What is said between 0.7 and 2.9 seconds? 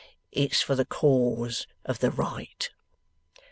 the cause of the right.